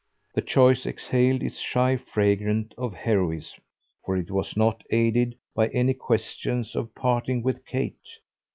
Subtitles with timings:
[0.33, 3.61] The choice exhaled its shy fragrance of heroism,
[4.03, 8.17] for it was not aided by any question of parting with Kate.